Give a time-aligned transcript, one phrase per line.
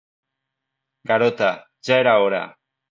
[1.11, 1.53] Garota,
[1.91, 2.45] ja era hora!